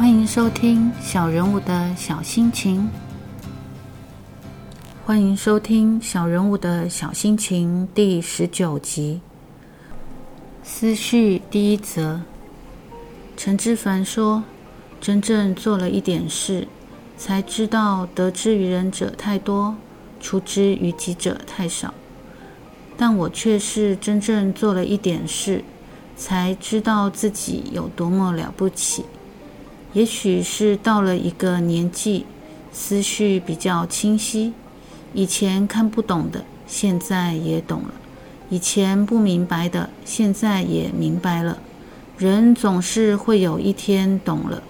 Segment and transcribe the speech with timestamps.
[0.00, 2.88] 欢迎收听《小人物的小心情》。
[5.04, 9.20] 欢迎收听《小人物的小心情》第十九集。
[10.62, 12.22] 思绪第一则，
[13.36, 14.42] 陈之凡说
[15.02, 16.66] ：“真正做了一点事，
[17.18, 19.76] 才知道得之于人者太多，
[20.18, 21.92] 出之于己者太少。
[22.96, 25.62] 但我却是真正做了一点事，
[26.16, 29.04] 才知道自己有多么了不起。”
[29.92, 32.24] 也许是到了一个年纪，
[32.72, 34.52] 思绪比较清晰。
[35.12, 37.88] 以前看不懂的，现在也懂了；
[38.48, 41.58] 以前不明白的，现在也明白了。
[42.16, 44.62] 人总是会有一天懂了、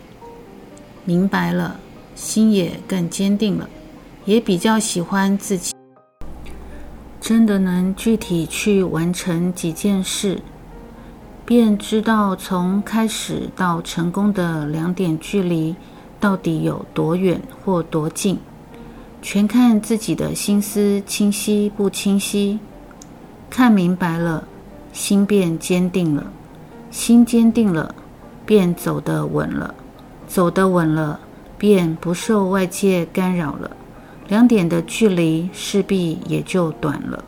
[1.04, 1.78] 明白了，
[2.14, 3.68] 心也更坚定了，
[4.24, 5.74] 也比较喜欢自己。
[7.20, 10.40] 真的能具体去完成几件事。
[11.50, 15.74] 便知道从开始到成功的两点距离
[16.20, 18.38] 到底有多远或多近，
[19.20, 22.60] 全看自己的心思清晰不清晰。
[23.50, 24.44] 看明白了，
[24.92, 26.22] 心便坚定了；
[26.88, 27.92] 心坚定了，
[28.46, 29.74] 便走得稳了；
[30.28, 31.18] 走得稳了，
[31.58, 33.72] 便不受外界干扰了。
[34.28, 37.24] 两点的距离势必也就短了。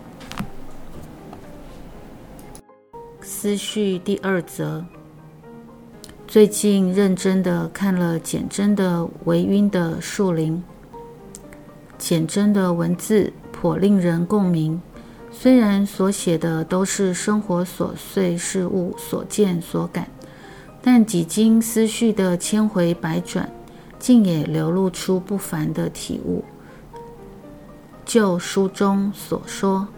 [3.43, 4.85] 思绪第二则。
[6.29, 10.63] 最近认真的看了简真的《微晕的树林》，
[11.99, 14.81] 简真的文字颇令人共鸣。
[15.33, 20.07] 虽然所写的都是生活琐碎事物所见所感，
[20.81, 23.51] 但几经思绪的千回百转，
[23.99, 26.45] 竟也流露出不凡的体悟。
[28.05, 29.89] 就书中所说。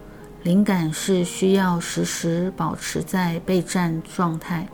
[0.45, 4.69] 灵感是需要时时保持在备战状态，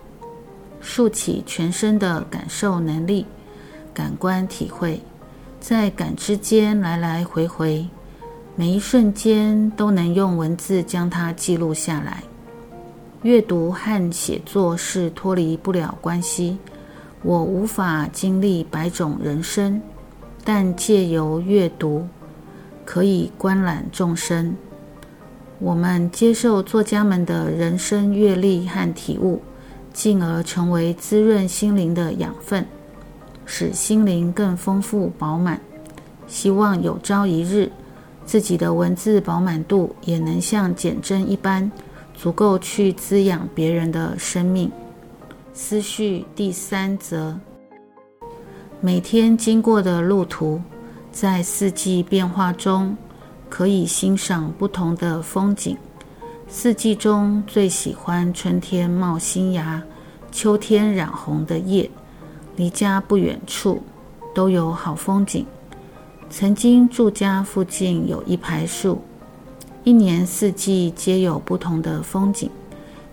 [0.81, 3.25] 竖起全身的感受能力，
[3.95, 5.01] 感官体会，
[5.61, 7.87] 在感知间来来回回，
[8.57, 12.21] 每一瞬间都能用文字将它记录下来。
[13.23, 16.59] 阅读和写作是脱离不了关系。
[17.23, 19.81] 我无法经历百种人生，
[20.43, 22.09] 但借由阅读，
[22.85, 24.57] 可以观览众生。
[25.61, 29.43] 我们接受作家们的人生阅历和体悟，
[29.93, 32.67] 进而成为滋润心灵的养分，
[33.45, 35.61] 使心灵更丰富饱满。
[36.27, 37.71] 希望有朝一日，
[38.25, 41.71] 自己的文字饱满度也能像简真一般，
[42.15, 44.73] 足够去滋养别人的生命。
[45.53, 47.39] 思绪第三则：
[48.81, 50.59] 每天经过的路途，
[51.13, 52.97] 在四季变化中。
[53.51, 55.77] 可以欣赏不同的风景。
[56.49, 59.83] 四季中最喜欢春天冒新芽，
[60.33, 61.91] 秋天染红的叶。
[62.57, 63.83] 离家不远处
[64.35, 65.45] 都有好风景。
[66.29, 69.01] 曾经住家附近有一排树，
[69.83, 72.49] 一年四季皆有不同的风景。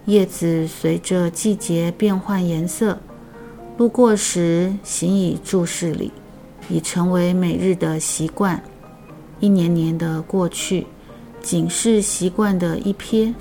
[0.06, 2.98] 叶子随着季节变换颜色。
[3.78, 6.12] 路过时，行以注视里，
[6.70, 8.62] 已成为每日的习惯。
[9.40, 10.88] 一年年的过去，
[11.42, 13.34] 仅是习惯的一瞥，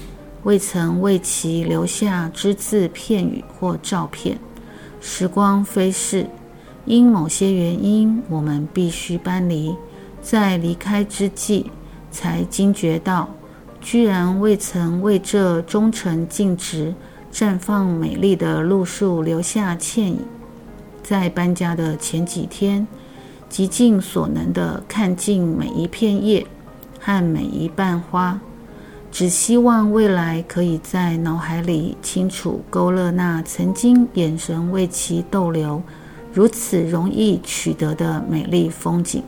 [0.42, 4.38] 未曾为其留下只字片语或照片。
[5.00, 6.26] 时光飞逝，
[6.84, 9.74] 因某些原因，我们必须搬离。
[10.20, 11.70] 在离开之际，
[12.10, 13.28] 才惊觉到，
[13.80, 16.94] 居然未曾为这忠诚尽职、
[17.32, 20.18] 绽放美丽的路树留下倩影。
[21.02, 22.86] 在搬家的前几天。
[23.48, 26.46] 极尽所能地看尽每一片叶
[27.00, 28.38] 和每一瓣花，
[29.10, 35.82] 只希望未来可以在脑海里清楚勾勒那曾经眼神为其逗留、
[36.32, 39.22] 如此容易取得的美丽风景。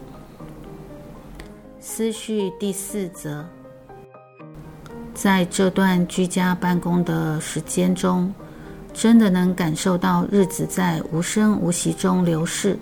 [1.81, 3.45] 思绪第四则，
[5.15, 8.33] 在这段居家办公的时间中，
[8.93, 12.79] 真的能感受到日子在无声无息中流逝。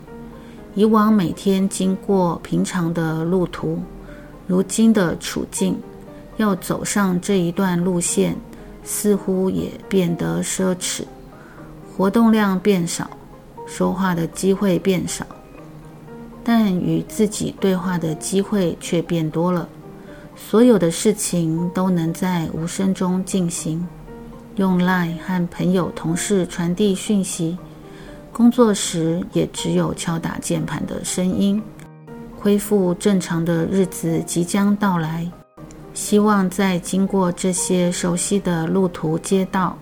[0.76, 3.78] 以往每天经过平常的路途，
[4.46, 5.74] 如今的处境，
[6.36, 8.36] 要走上这一段路线，
[8.84, 11.04] 似乎也变得奢侈。
[11.96, 13.08] 活动量变少，
[13.66, 15.24] 说话的机会变少，
[16.44, 19.66] 但与自己对话的机会却变多了。
[20.36, 23.88] 所有的事情都能在无声中进行，
[24.56, 27.56] 用 Line 和朋友、同事传递讯息。
[28.36, 31.62] 工作时也只有敲打键盘的声音。
[32.36, 35.26] 恢复正常的日子即将到来，
[35.94, 39.74] 希望在经过这些熟悉的路途街道，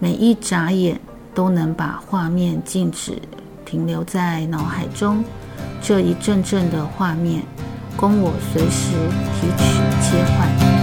[0.00, 1.00] 每一眨眼
[1.32, 3.22] 都能把画面静止
[3.64, 5.22] 停留在脑海中
[5.80, 7.40] 这一阵阵的画面，
[7.96, 8.96] 供我随时
[9.36, 9.64] 提取
[10.02, 10.75] 切换。